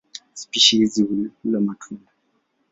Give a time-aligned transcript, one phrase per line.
[0.33, 1.03] Spishi hizi
[1.43, 2.11] hula matunda.